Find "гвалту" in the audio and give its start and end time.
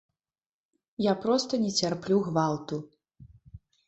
2.29-2.75